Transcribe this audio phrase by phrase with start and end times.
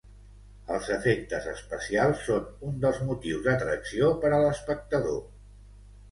[0.75, 5.21] Els efectes especials són un dels motius d'atracció per a l'espectador.